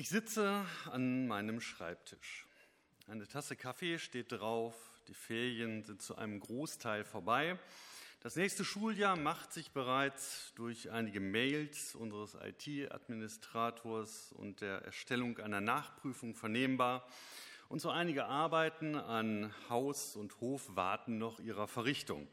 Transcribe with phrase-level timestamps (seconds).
[0.00, 2.46] Ich sitze an meinem Schreibtisch.
[3.08, 4.76] Eine Tasse Kaffee steht drauf,
[5.08, 7.58] die Ferien sind zu einem Großteil vorbei.
[8.20, 15.60] Das nächste Schuljahr macht sich bereits durch einige Mails unseres IT-Administrators und der Erstellung einer
[15.60, 17.04] Nachprüfung vernehmbar.
[17.68, 22.28] Und so einige Arbeiten an Haus und Hof warten noch ihrer Verrichtung.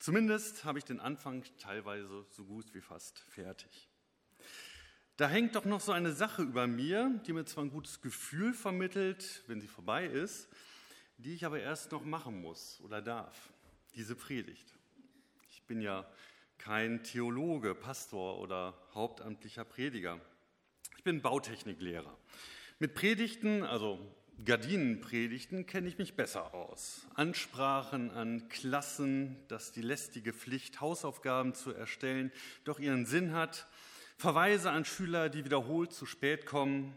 [0.00, 3.89] Zumindest habe ich den Anfang teilweise so gut wie fast fertig.
[5.20, 8.54] Da hängt doch noch so eine Sache über mir, die mir zwar ein gutes Gefühl
[8.54, 10.48] vermittelt, wenn sie vorbei ist,
[11.18, 13.52] die ich aber erst noch machen muss oder darf.
[13.94, 14.78] Diese Predigt.
[15.50, 16.10] Ich bin ja
[16.56, 20.18] kein Theologe, Pastor oder hauptamtlicher Prediger.
[20.96, 22.16] Ich bin Bautechniklehrer.
[22.78, 24.00] Mit Predigten, also
[24.42, 27.06] Gardinenpredigten, kenne ich mich besser aus.
[27.14, 32.32] Ansprachen an Klassen, dass die lästige Pflicht, Hausaufgaben zu erstellen,
[32.64, 33.66] doch ihren Sinn hat,
[34.20, 36.94] Verweise an Schüler, die wiederholt zu spät kommen,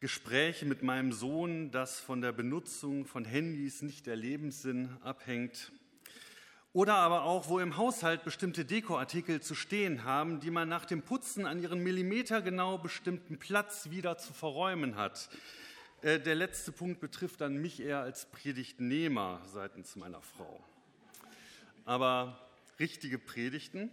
[0.00, 5.72] Gespräche mit meinem Sohn, das von der Benutzung von Handys nicht der Lebenssinn abhängt.
[6.74, 11.00] Oder aber auch, wo im Haushalt bestimmte Dekoartikel zu stehen haben, die man nach dem
[11.00, 15.30] Putzen an ihren millimetergenau bestimmten Platz wieder zu verräumen hat.
[16.02, 20.62] Äh, der letzte Punkt betrifft dann mich eher als Predigtnehmer seitens meiner Frau.
[21.86, 22.46] Aber
[22.78, 23.90] richtige Predigten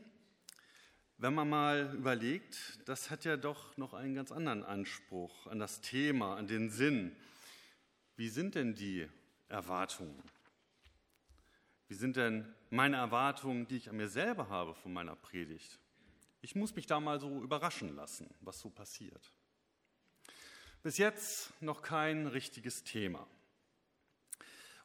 [1.17, 5.81] wenn man mal überlegt, das hat ja doch noch einen ganz anderen Anspruch an das
[5.81, 7.15] Thema, an den Sinn.
[8.15, 9.07] Wie sind denn die
[9.47, 10.21] Erwartungen?
[11.87, 15.79] Wie sind denn meine Erwartungen, die ich an mir selber habe von meiner Predigt?
[16.41, 19.31] Ich muss mich da mal so überraschen lassen, was so passiert.
[20.81, 23.25] Bis jetzt noch kein richtiges Thema.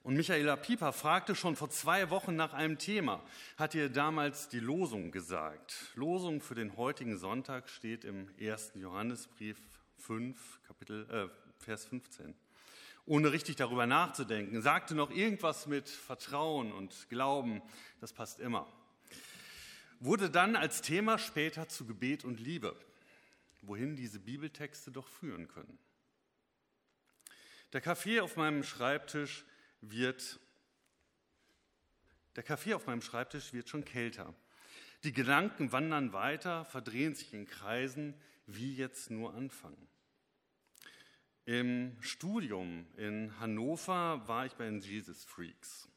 [0.09, 3.23] Und Michaela Pieper fragte schon vor zwei Wochen nach einem Thema.
[3.59, 5.93] Hat ihr damals die Losung gesagt?
[5.97, 9.61] Losung für den heutigen Sonntag steht im ersten Johannesbrief
[9.99, 12.35] 5, Kapitel, äh, Vers 15.
[13.05, 17.61] Ohne richtig darüber nachzudenken, sagte noch irgendwas mit Vertrauen und Glauben.
[18.01, 18.67] Das passt immer.
[20.01, 22.75] Wurde dann als Thema später zu Gebet und Liebe,
[23.61, 25.79] wohin diese Bibeltexte doch führen können.
[27.75, 29.45] Der Kaffee auf meinem Schreibtisch
[29.81, 30.41] wird,
[32.37, 34.35] der Kaffee auf meinem Schreibtisch wird schon kälter.
[35.05, 38.15] Die Gedanken wandern weiter, verdrehen sich in Kreisen,
[38.47, 39.89] wie jetzt nur anfangen.
[41.45, 45.89] Im Studium in Hannover war ich bei den Jesus Freaks.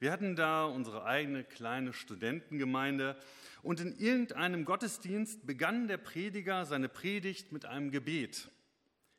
[0.00, 3.16] Wir hatten da unsere eigene kleine Studentengemeinde
[3.62, 8.50] und in irgendeinem Gottesdienst begann der Prediger seine Predigt mit einem Gebet.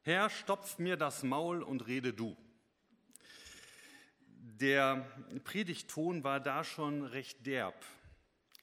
[0.02, 2.36] Herr, stopf mir das Maul und rede du.
[4.60, 5.04] Der
[5.44, 7.74] Predigtton war da schon recht derb,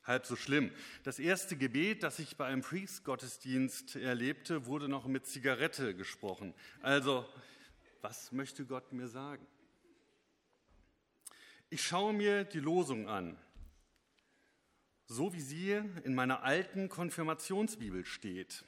[0.04, 0.70] halb so schlimm.
[1.02, 6.54] Das erste Gebet, das ich bei einem Priestgottesdienst erlebte, wurde noch mit Zigarette gesprochen.
[6.80, 7.28] Also,
[8.02, 9.44] was möchte Gott mir sagen?
[11.70, 13.36] Ich schaue mir die Losung an,
[15.06, 15.72] so wie sie
[16.04, 18.64] in meiner alten Konfirmationsbibel steht.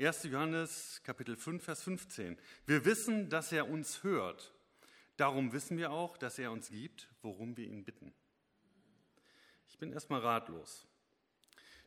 [0.00, 0.24] 1.
[0.24, 2.36] Johannes Kapitel 5, Vers 15.
[2.66, 4.52] Wir wissen, dass er uns hört
[5.20, 8.14] Darum wissen wir auch, dass er uns gibt, worum wir ihn bitten.
[9.68, 10.86] Ich bin erstmal ratlos,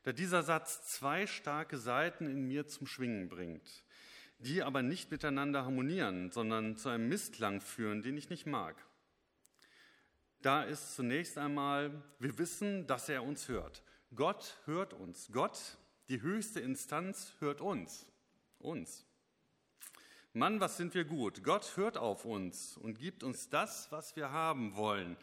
[0.03, 3.83] da dieser Satz zwei starke Seiten in mir zum Schwingen bringt,
[4.37, 8.75] die aber nicht miteinander harmonieren, sondern zu einem Missklang führen, den ich nicht mag.
[10.43, 13.81] Da ist zunächst einmal, wir wissen, dass er uns hört.
[14.13, 15.31] Gott hört uns.
[15.31, 18.05] Gott, die höchste Instanz, hört uns.
[18.59, 19.07] Uns.
[20.35, 21.43] Mann, was sind wir gut.
[21.43, 25.15] Gott hört auf uns und gibt uns das, was wir haben wollen.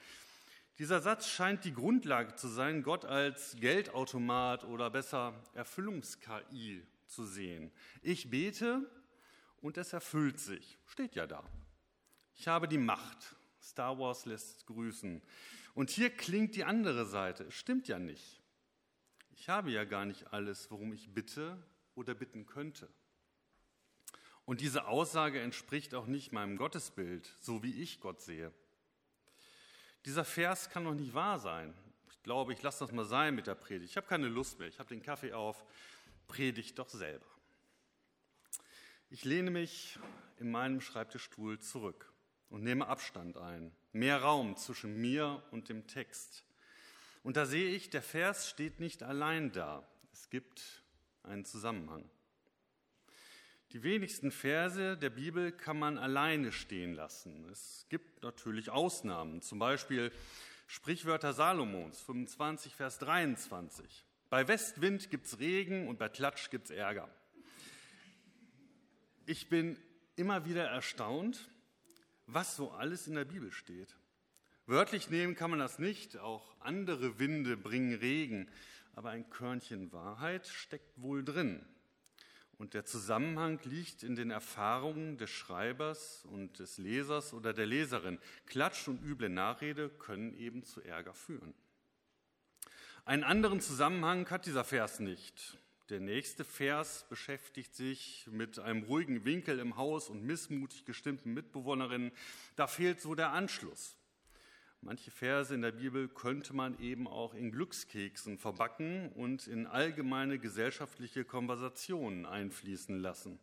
[0.78, 7.72] Dieser Satz scheint die Grundlage zu sein, Gott als Geldautomat oder besser Erfüllungs-KI zu sehen.
[8.03, 8.88] Ich bete
[9.60, 10.78] und es erfüllt sich.
[10.87, 11.43] Steht ja da.
[12.37, 13.34] Ich habe die Macht.
[13.60, 15.20] Star Wars lässt grüßen.
[15.75, 17.50] Und hier klingt die andere Seite.
[17.50, 18.40] Stimmt ja nicht.
[19.32, 21.61] Ich habe ja gar nicht alles, worum ich bitte
[21.96, 22.88] oder bitten könnte.
[24.50, 28.50] Und diese Aussage entspricht auch nicht meinem Gottesbild, so wie ich Gott sehe.
[30.06, 31.73] Dieser Vers kann doch nicht wahr sein.
[32.11, 33.93] Ich glaube, ich lasse das mal sein mit der Predigt.
[33.93, 34.67] Ich habe keine Lust mehr.
[34.67, 35.64] Ich habe den Kaffee auf.
[36.26, 37.29] Predigt doch selber.
[39.08, 40.00] Ich lehne mich
[40.41, 42.12] in meinem Schreibtischstuhl zurück
[42.49, 43.70] und nehme Abstand ein.
[43.93, 46.43] Mehr Raum zwischen mir und dem Text.
[47.23, 49.87] Und da sehe ich, der Vers steht nicht allein da.
[50.12, 50.82] Es gibt
[51.23, 52.11] einen Zusammenhang.
[53.72, 57.49] Die wenigsten Verse der Bibel kann man alleine stehen lassen.
[57.52, 60.11] Es gibt natürlich Ausnahmen, zum Beispiel
[60.67, 64.05] Sprichwörter Salomons 25, Vers 23.
[64.28, 67.08] Bei Westwind gibt es Regen und bei Klatsch gibt es Ärger.
[69.25, 69.78] Ich bin
[70.16, 71.49] immer wieder erstaunt,
[72.26, 73.94] was so alles in der Bibel steht.
[74.66, 78.49] Wörtlich nehmen kann man das nicht, auch andere Winde bringen Regen,
[78.94, 81.64] aber ein Körnchen Wahrheit steckt wohl drin.
[82.61, 88.19] Und der Zusammenhang liegt in den Erfahrungen des Schreibers und des Lesers oder der Leserin.
[88.45, 91.55] Klatsch und üble Nachrede können eben zu Ärger führen.
[93.07, 95.57] Einen anderen Zusammenhang hat dieser Vers nicht.
[95.89, 102.12] Der nächste Vers beschäftigt sich mit einem ruhigen Winkel im Haus und missmutig gestimmten Mitbewohnerinnen.
[102.57, 103.97] Da fehlt so der Anschluss.
[104.82, 110.38] Manche Verse in der Bibel könnte man eben auch in Glückskeksen verbacken und in allgemeine
[110.38, 113.38] gesellschaftliche Konversationen einfließen lassen.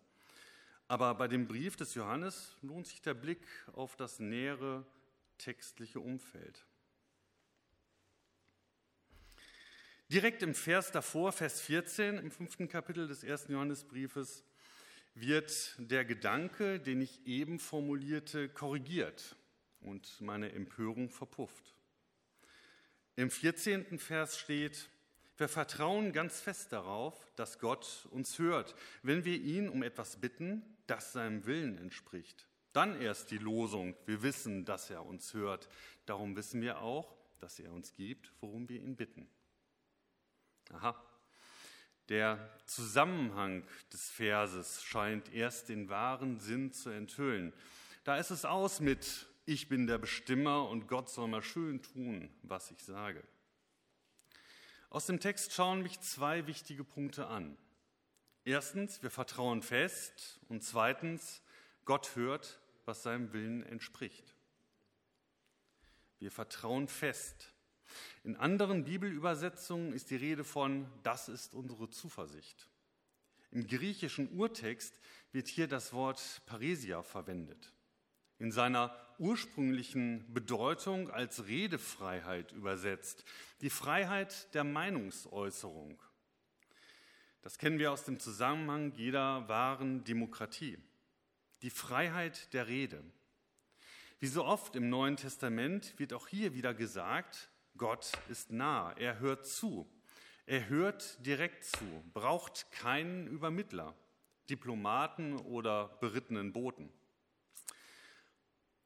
[0.88, 4.84] Aber bei dem Brief des Johannes lohnt sich der Blick auf das nähere
[5.38, 6.66] textliche Umfeld.
[10.10, 14.44] Direkt im Vers davor, Vers 14 im fünften Kapitel des ersten Johannesbriefes,
[15.14, 19.37] wird der Gedanke, den ich eben formulierte, korrigiert
[19.88, 21.74] und meine Empörung verpufft.
[23.16, 23.98] Im 14.
[24.00, 24.90] Vers steht,
[25.38, 30.64] wir vertrauen ganz fest darauf, dass Gott uns hört, wenn wir ihn um etwas bitten,
[30.88, 32.48] das seinem Willen entspricht.
[32.74, 35.70] Dann erst die Losung, wir wissen, dass er uns hört.
[36.06, 39.28] Darum wissen wir auch, dass er uns gibt, worum wir ihn bitten.
[40.74, 40.96] Aha,
[42.10, 47.54] der Zusammenhang des Verses scheint erst den wahren Sinn zu enthüllen.
[48.04, 52.30] Da ist es aus mit ich bin der Bestimmer und Gott soll mal schön tun,
[52.44, 53.24] was ich sage.
[54.90, 57.58] Aus dem Text schauen mich zwei wichtige Punkte an.
[58.44, 61.42] Erstens, wir vertrauen fest und zweitens,
[61.86, 64.36] Gott hört, was seinem Willen entspricht.
[66.20, 67.54] Wir vertrauen fest.
[68.26, 72.68] In anderen Bibelübersetzungen ist die Rede von, das ist unsere Zuversicht.
[73.52, 75.00] Im griechischen Urtext
[75.32, 77.72] wird hier das Wort Paresia verwendet
[78.40, 83.26] in seiner ursprünglichen Bedeutung als Redefreiheit übersetzt,
[83.62, 86.00] die Freiheit der Meinungsäußerung.
[87.42, 90.78] Das kennen wir aus dem Zusammenhang jeder wahren Demokratie.
[91.62, 93.04] Die Freiheit der Rede.
[94.20, 99.20] Wie so oft im Neuen Testament wird auch hier wieder gesagt, Gott ist nah, er
[99.20, 99.88] hört zu.
[100.46, 103.96] Er hört direkt zu, braucht keinen Übermittler,
[104.50, 106.92] Diplomaten oder berittenen Boten.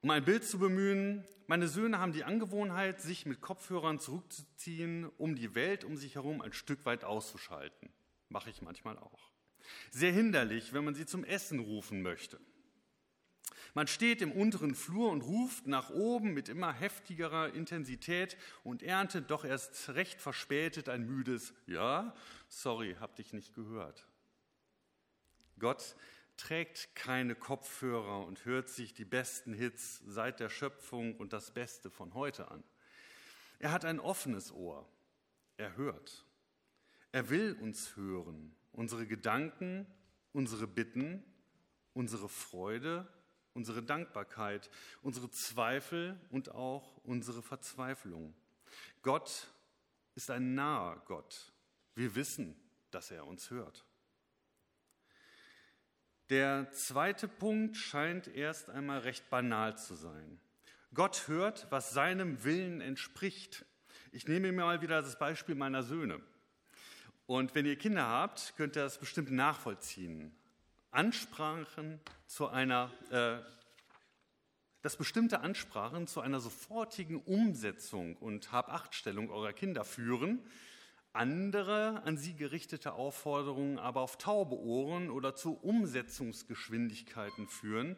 [0.01, 5.35] Um ein Bild zu bemühen, meine Söhne haben die Angewohnheit, sich mit Kopfhörern zurückzuziehen, um
[5.35, 7.89] die Welt um sich herum ein Stück weit auszuschalten.
[8.29, 9.31] Mache ich manchmal auch.
[9.91, 12.39] Sehr hinderlich, wenn man sie zum Essen rufen möchte.
[13.73, 19.29] Man steht im unteren Flur und ruft nach oben mit immer heftigerer Intensität und erntet
[19.29, 22.15] doch erst recht verspätet ein müdes Ja,
[22.49, 24.07] sorry, hab dich nicht gehört.
[25.59, 25.95] Gott
[26.41, 31.91] trägt keine Kopfhörer und hört sich die besten Hits seit der Schöpfung und das Beste
[31.91, 32.63] von heute an.
[33.59, 34.89] Er hat ein offenes Ohr.
[35.57, 36.25] Er hört.
[37.11, 39.85] Er will uns hören, unsere Gedanken,
[40.33, 41.23] unsere Bitten,
[41.93, 43.07] unsere Freude,
[43.53, 44.71] unsere Dankbarkeit,
[45.03, 48.33] unsere Zweifel und auch unsere Verzweiflung.
[49.03, 49.47] Gott
[50.15, 51.53] ist ein naher Gott.
[51.93, 53.85] Wir wissen, dass er uns hört.
[56.31, 60.39] Der zweite Punkt scheint erst einmal recht banal zu sein.
[60.93, 63.65] Gott hört, was seinem Willen entspricht.
[64.13, 66.21] Ich nehme mir mal wieder das Beispiel meiner Söhne.
[67.25, 70.33] Und wenn ihr Kinder habt, könnt ihr das bestimmt nachvollziehen.
[70.91, 73.39] Ansprachen zu einer, äh,
[74.83, 80.39] dass bestimmte Ansprachen zu einer sofortigen Umsetzung und Habachtstellung eurer Kinder führen,
[81.13, 87.97] andere an sie gerichtete Aufforderungen aber auf taube Ohren oder zu Umsetzungsgeschwindigkeiten führen,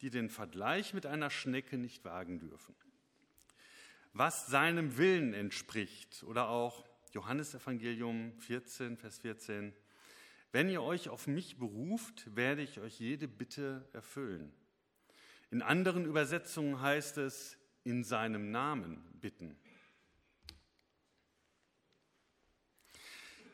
[0.00, 2.74] die den Vergleich mit einer Schnecke nicht wagen dürfen.
[4.12, 9.72] Was seinem Willen entspricht oder auch Johannesevangelium 14, Vers 14,
[10.50, 14.52] wenn ihr euch auf mich beruft, werde ich euch jede Bitte erfüllen.
[15.50, 19.56] In anderen Übersetzungen heißt es, in seinem Namen bitten.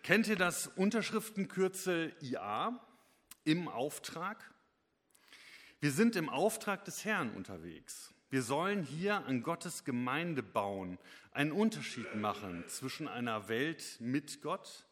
[0.08, 2.80] Kennt ihr das Unterschriftenkürzel IA
[3.44, 4.42] im Auftrag?
[5.80, 8.14] Wir sind im Auftrag des Herrn unterwegs.
[8.30, 10.98] Wir sollen hier an Gottes Gemeinde bauen,
[11.32, 14.86] einen Unterschied machen zwischen einer Welt mit Gott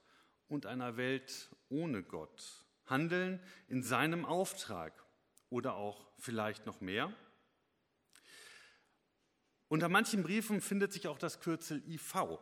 [0.48, 2.66] und einer Welt ohne Gott.
[2.84, 4.92] Handeln in seinem Auftrag
[5.48, 7.10] oder auch vielleicht noch mehr.
[9.68, 12.38] Unter manchen Briefen findet sich auch das Kürzel IV.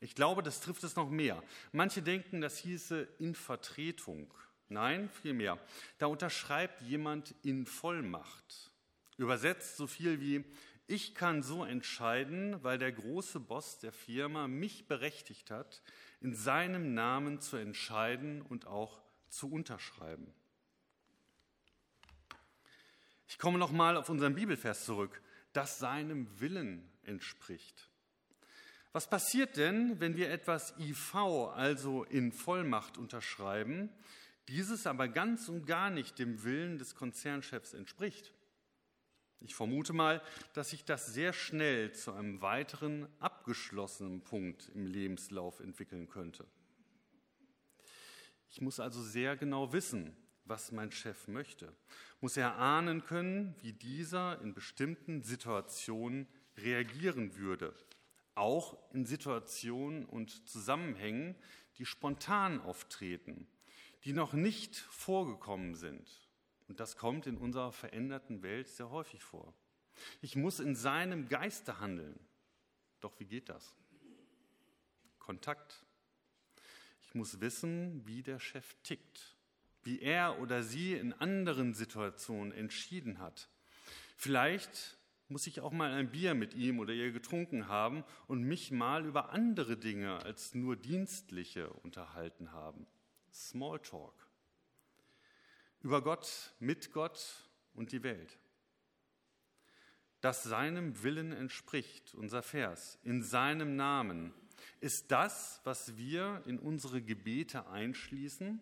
[0.00, 1.42] Ich glaube, das trifft es noch mehr.
[1.72, 4.32] Manche denken, das hieße in Vertretung
[4.68, 5.58] Nein, vielmehr,
[5.96, 8.70] da unterschreibt jemand in Vollmacht.
[9.16, 10.44] Übersetzt so viel wie,
[10.86, 15.82] ich kann so entscheiden, weil der große Boss der Firma mich berechtigt hat,
[16.20, 20.32] in seinem Namen zu entscheiden und auch zu unterschreiben.
[23.26, 27.88] Ich komme nochmal auf unseren Bibelvers zurück, das seinem Willen entspricht.
[28.92, 33.90] Was passiert denn, wenn wir etwas IV, also in Vollmacht, unterschreiben,
[34.48, 38.32] dieses aber ganz und gar nicht dem Willen des Konzernchefs entspricht?
[39.40, 40.20] Ich vermute mal,
[40.54, 46.44] dass sich das sehr schnell zu einem weiteren abgeschlossenen Punkt im Lebenslauf entwickeln könnte.
[48.50, 51.72] Ich muss also sehr genau wissen, was mein Chef möchte.
[52.20, 56.26] Muss er ahnen können, wie dieser in bestimmten Situationen
[56.56, 57.74] reagieren würde.
[58.38, 61.34] Auch in Situationen und Zusammenhängen,
[61.76, 63.48] die spontan auftreten,
[64.04, 66.08] die noch nicht vorgekommen sind.
[66.68, 69.54] Und das kommt in unserer veränderten Welt sehr häufig vor.
[70.20, 72.20] Ich muss in seinem Geiste handeln.
[73.00, 73.74] Doch wie geht das?
[75.18, 75.84] Kontakt.
[77.02, 79.36] Ich muss wissen, wie der Chef tickt,
[79.82, 83.48] wie er oder sie in anderen Situationen entschieden hat.
[84.16, 84.97] Vielleicht
[85.28, 89.04] muss ich auch mal ein Bier mit ihm oder ihr getrunken haben und mich mal
[89.04, 92.86] über andere Dinge als nur dienstliche unterhalten haben.
[93.32, 94.14] Smalltalk.
[95.80, 98.38] Über Gott, mit Gott und die Welt.
[100.20, 104.32] Das seinem Willen entspricht, unser Vers, in seinem Namen,
[104.80, 108.60] ist das, was wir in unsere Gebete einschließen,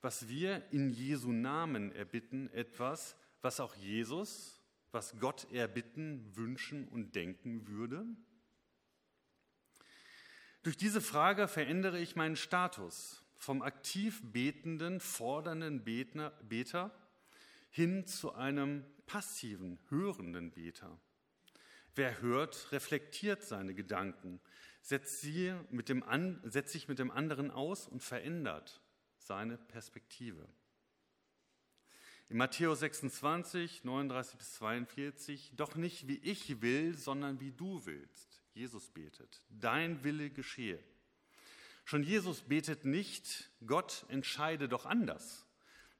[0.00, 4.53] was wir in Jesu Namen erbitten, etwas, was auch Jesus,
[4.94, 8.06] was Gott erbitten, wünschen und denken würde?
[10.62, 16.90] Durch diese Frage verändere ich meinen Status vom aktiv betenden, fordernden Betner, Beter
[17.68, 20.98] hin zu einem passiven, hörenden Beter.
[21.94, 24.40] Wer hört, reflektiert seine Gedanken,
[24.80, 26.02] setzt, sie mit dem
[26.44, 28.80] setzt sich mit dem anderen aus und verändert
[29.18, 30.48] seine Perspektive.
[32.28, 38.42] In Matthäus 26, 39 bis 42, doch nicht wie ich will, sondern wie du willst.
[38.54, 40.82] Jesus betet, dein Wille geschehe.
[41.84, 45.46] Schon Jesus betet nicht, Gott entscheide doch anders.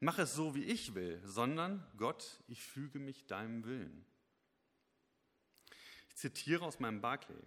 [0.01, 4.05] Mach es so, wie ich will, sondern Gott, ich füge mich deinem Willen.
[6.09, 7.43] Ich zitiere aus meinem Barclay.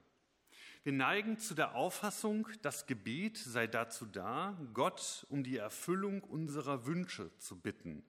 [0.84, 6.86] Wir neigen zu der Auffassung, das Gebet sei dazu da, Gott um die Erfüllung unserer
[6.86, 8.04] Wünsche zu bitten,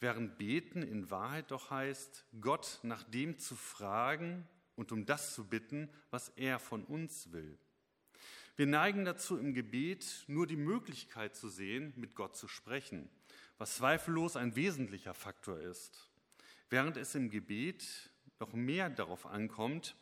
[0.00, 5.46] während Beten in Wahrheit doch heißt, Gott nach dem zu fragen und um das zu
[5.46, 7.58] bitten, was er von uns will.
[8.56, 13.08] Wir neigen dazu, im Gebet nur die Möglichkeit zu sehen, mit Gott zu sprechen,
[13.58, 16.10] was zweifellos ein wesentlicher Faktor ist,
[16.68, 19.94] während es im Gebet noch mehr darauf ankommt,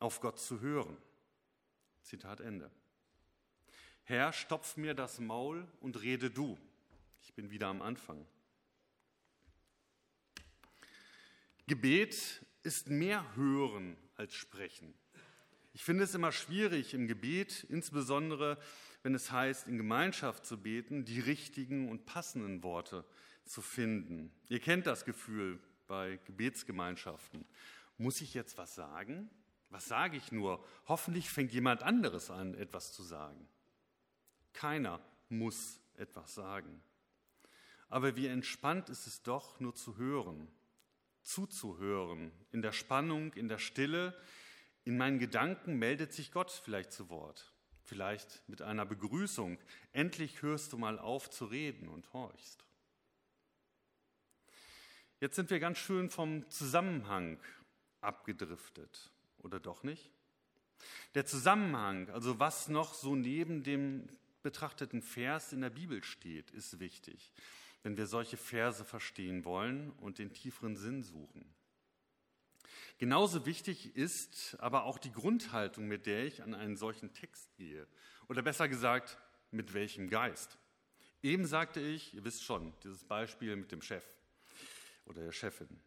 [0.00, 0.96] auf Gott zu hören.
[2.02, 2.70] Zitat Ende.
[4.04, 6.58] Herr, stopf mir das Maul und rede du.
[7.22, 8.26] Ich bin wieder am Anfang.
[11.72, 14.92] Gebet ist mehr Hören als Sprechen.
[15.72, 18.58] Ich finde es immer schwierig im Gebet, insbesondere
[19.02, 23.06] wenn es heißt, in Gemeinschaft zu beten, die richtigen und passenden Worte
[23.46, 24.30] zu finden.
[24.50, 27.46] Ihr kennt das Gefühl bei Gebetsgemeinschaften.
[27.96, 29.30] Muss ich jetzt was sagen?
[29.70, 30.62] Was sage ich nur?
[30.88, 33.48] Hoffentlich fängt jemand anderes an, etwas zu sagen.
[34.52, 35.00] Keiner
[35.30, 36.82] muss etwas sagen.
[37.88, 40.48] Aber wie entspannt ist es doch, nur zu hören,
[41.22, 44.16] zuzuhören, in der Spannung, in der Stille,
[44.84, 47.52] in meinen Gedanken meldet sich Gott vielleicht zu Wort,
[47.84, 49.58] vielleicht mit einer Begrüßung.
[49.92, 52.64] Endlich hörst du mal auf zu reden und horchst.
[55.20, 57.38] Jetzt sind wir ganz schön vom Zusammenhang
[58.00, 60.10] abgedriftet, oder doch nicht?
[61.14, 64.08] Der Zusammenhang, also was noch so neben dem
[64.42, 67.32] betrachteten Vers in der Bibel steht, ist wichtig,
[67.82, 71.44] wenn wir solche Verse verstehen wollen und den tieferen Sinn suchen.
[72.98, 77.86] Genauso wichtig ist aber auch die Grundhaltung, mit der ich an einen solchen Text gehe.
[78.28, 79.18] Oder besser gesagt,
[79.50, 80.56] mit welchem Geist.
[81.22, 84.04] Eben sagte ich, ihr wisst schon, dieses Beispiel mit dem Chef
[85.06, 85.80] oder der Chefin.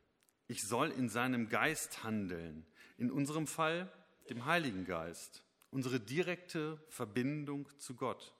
[0.47, 2.65] Ich soll in seinem Geist handeln.
[2.97, 3.91] In unserem Fall
[4.29, 5.43] dem Heiligen Geist.
[5.71, 8.33] Unsere direkte Verbindung zu Gott.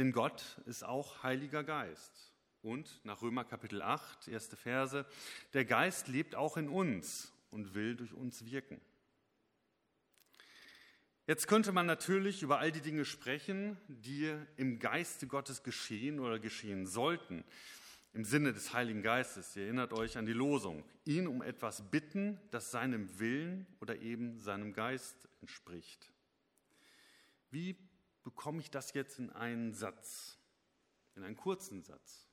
[0.00, 2.32] Denn Gott ist auch Heiliger Geist.
[2.62, 5.04] Und nach Römer Kapitel 8, erste Verse,
[5.52, 8.80] der Geist lebt auch in uns und will durch uns wirken.
[11.26, 16.38] Jetzt könnte man natürlich über all die Dinge sprechen, die im Geiste Gottes geschehen oder
[16.38, 17.44] geschehen sollten,
[18.14, 19.54] im Sinne des Heiligen Geistes.
[19.54, 20.82] Ihr erinnert euch an die Losung.
[21.04, 26.10] Ihn um etwas bitten, das seinem Willen oder eben seinem Geist entspricht.
[27.50, 27.76] Wie
[28.30, 30.38] bekomme ich das jetzt in einen Satz,
[31.16, 32.28] in einen kurzen Satz?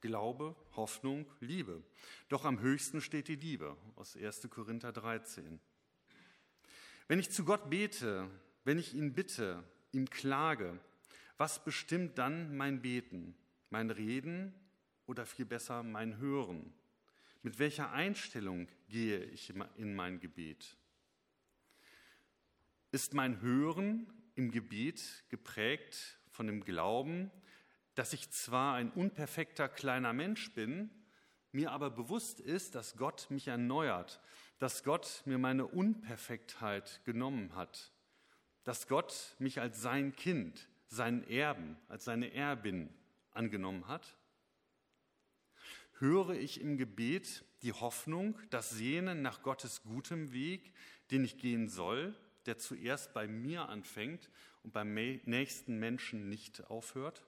[0.00, 1.82] Glaube, Hoffnung, Liebe.
[2.30, 4.48] Doch am höchsten steht die Liebe aus 1.
[4.48, 5.60] Korinther 13.
[7.08, 8.30] Wenn ich zu Gott bete,
[8.64, 10.80] wenn ich ihn bitte, ihm klage,
[11.36, 13.36] was bestimmt dann mein Beten,
[13.68, 14.54] mein Reden
[15.04, 16.72] oder viel besser mein Hören?
[17.42, 20.78] Mit welcher Einstellung gehe ich in mein Gebet?
[22.92, 27.30] Ist mein Hören im Gebet geprägt von dem Glauben,
[27.94, 30.90] dass ich zwar ein unperfekter kleiner Mensch bin,
[31.52, 34.20] mir aber bewusst ist, dass Gott mich erneuert,
[34.58, 37.92] dass Gott mir meine Unperfektheit genommen hat,
[38.64, 42.92] dass Gott mich als sein Kind, seinen Erben, als seine Erbin
[43.30, 44.16] angenommen hat?
[45.98, 50.72] Höre ich im Gebet die Hoffnung, das Sehnen nach Gottes gutem Weg,
[51.12, 54.30] den ich gehen soll, der zuerst bei mir anfängt
[54.62, 57.24] und beim nächsten Menschen nicht aufhört?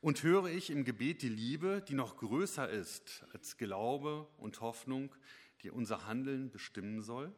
[0.00, 5.14] Und höre ich im Gebet die Liebe, die noch größer ist als Glaube und Hoffnung,
[5.62, 7.32] die unser Handeln bestimmen soll?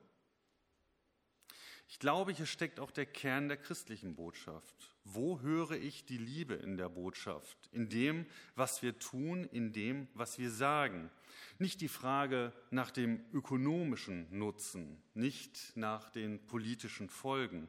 [1.89, 4.95] Ich glaube, hier steckt auch der Kern der christlichen Botschaft.
[5.05, 7.57] Wo höre ich die Liebe in der Botschaft?
[7.73, 11.11] In dem, was wir tun, in dem, was wir sagen.
[11.59, 17.69] Nicht die Frage nach dem ökonomischen Nutzen, nicht nach den politischen Folgen.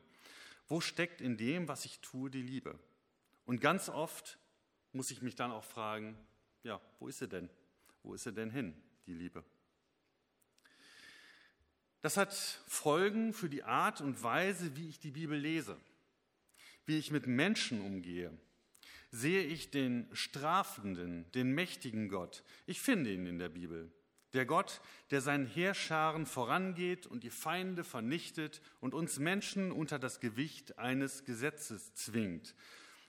[0.67, 2.77] Wo steckt in dem, was ich tue, die Liebe?
[3.45, 4.37] Und ganz oft
[4.91, 6.17] muss ich mich dann auch fragen,
[6.63, 7.49] ja, wo ist sie denn?
[8.03, 8.75] Wo ist sie denn hin,
[9.07, 9.43] die Liebe?
[12.01, 15.77] Das hat Folgen für die Art und Weise, wie ich die Bibel lese,
[16.85, 18.31] wie ich mit Menschen umgehe.
[19.11, 22.43] Sehe ich den strafenden, den mächtigen Gott?
[22.67, 23.91] Ich finde ihn in der Bibel.
[24.33, 30.19] Der Gott, der seinen Heerscharen vorangeht und die Feinde vernichtet und uns Menschen unter das
[30.19, 32.53] Gewicht eines Gesetzes zwingt,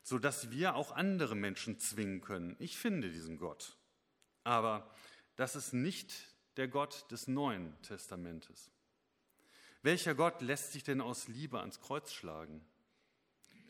[0.03, 2.57] sodass wir auch andere Menschen zwingen können.
[2.59, 3.77] Ich finde diesen Gott.
[4.45, 4.91] Aber
[5.37, 6.15] das ist nicht
[6.57, 8.71] der Gott des Neuen Testamentes.
[9.83, 12.65] Welcher Gott lässt sich denn aus Liebe ans Kreuz schlagen?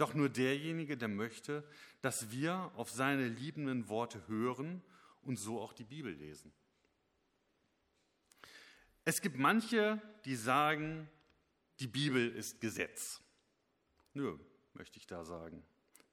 [0.01, 1.63] Doch nur derjenige, der möchte,
[2.01, 4.83] dass wir auf seine liebenden Worte hören
[5.21, 6.51] und so auch die Bibel lesen.
[9.05, 11.07] Es gibt manche, die sagen,
[11.81, 13.21] die Bibel ist Gesetz.
[14.15, 14.39] Nö,
[14.73, 15.63] möchte ich da sagen.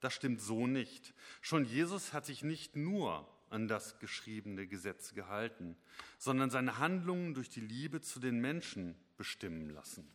[0.00, 1.14] Das stimmt so nicht.
[1.40, 5.78] Schon Jesus hat sich nicht nur an das geschriebene Gesetz gehalten,
[6.18, 10.06] sondern seine Handlungen durch die Liebe zu den Menschen bestimmen lassen.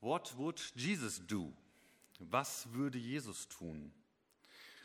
[0.00, 1.52] What would Jesus do?
[2.18, 3.92] Was würde Jesus tun?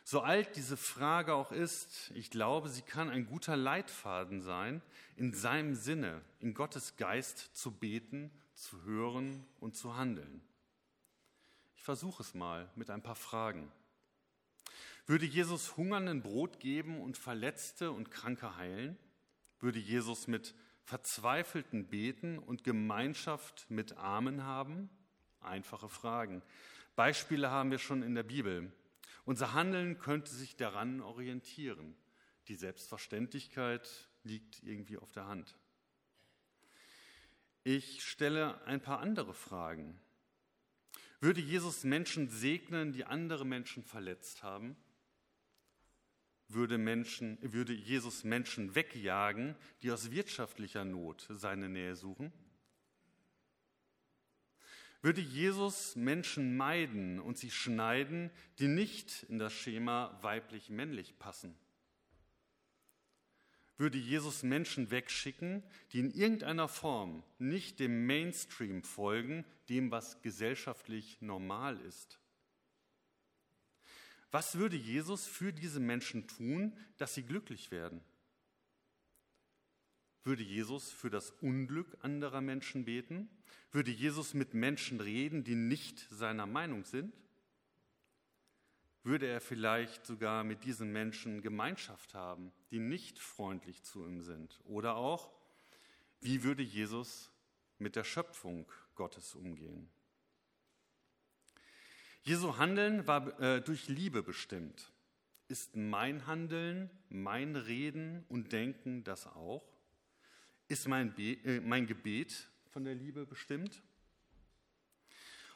[0.03, 4.81] So alt diese Frage auch ist, ich glaube, sie kann ein guter Leitfaden sein,
[5.15, 10.41] in seinem Sinne, in Gottes Geist zu beten, zu hören und zu handeln.
[11.75, 13.71] Ich versuche es mal mit ein paar Fragen.
[15.07, 18.97] Würde Jesus Hungernden Brot geben und Verletzte und Kranke heilen?
[19.59, 24.89] Würde Jesus mit Verzweifelten beten und Gemeinschaft mit Armen haben?
[25.45, 26.41] Einfache Fragen.
[26.95, 28.71] Beispiele haben wir schon in der Bibel.
[29.25, 31.95] Unser Handeln könnte sich daran orientieren.
[32.47, 35.55] Die Selbstverständlichkeit liegt irgendwie auf der Hand.
[37.63, 39.99] Ich stelle ein paar andere Fragen.
[41.19, 44.75] Würde Jesus Menschen segnen, die andere Menschen verletzt haben?
[46.47, 52.31] würde, Menschen, würde Jesus Menschen wegjagen, die aus wirtschaftlicher Not seine Nähe suchen?
[55.05, 61.55] Würde Jesus Menschen meiden und sie schneiden, die nicht in das Schema weiblich-männlich passen?
[63.77, 71.21] Würde Jesus Menschen wegschicken, die in irgendeiner Form nicht dem Mainstream folgen, dem, was gesellschaftlich
[71.21, 72.19] normal ist?
[74.31, 78.01] Was würde Jesus für diese Menschen tun, dass sie glücklich werden?
[80.25, 83.29] Würde Jesus für das Unglück anderer Menschen beten?
[83.71, 87.13] Würde Jesus mit Menschen reden, die nicht seiner Meinung sind?
[89.03, 94.59] Würde er vielleicht sogar mit diesen Menschen Gemeinschaft haben, die nicht freundlich zu ihm sind?
[94.63, 95.29] Oder auch,
[96.21, 97.31] wie würde Jesus
[97.77, 99.91] mit der Schöpfung Gottes umgehen?
[102.23, 104.91] Jesu Handeln war äh, durch Liebe bestimmt.
[105.49, 109.74] Ist mein Handeln, mein Reden und Denken das auch?
[110.67, 113.81] Ist mein, Be äh, mein Gebet von der Liebe bestimmt?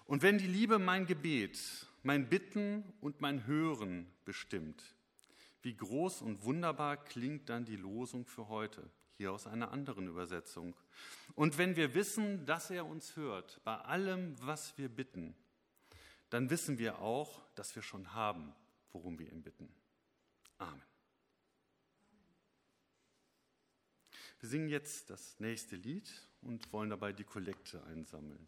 [0.05, 4.83] Und wenn die Liebe mein Gebet, mein Bitten und mein Hören bestimmt,
[5.61, 10.75] wie groß und wunderbar klingt dann die Losung für heute, hier aus einer anderen Übersetzung.
[11.35, 15.35] Und wenn wir wissen, dass er uns hört, bei allem, was wir bitten,
[16.29, 18.53] dann wissen wir auch, dass wir schon haben,
[18.91, 19.69] worum wir ihn bitten.
[20.57, 20.88] Amen.
[24.39, 26.09] Wir singen jetzt das nächste Lied
[26.41, 28.47] und wollen dabei die Kollekte einsammeln.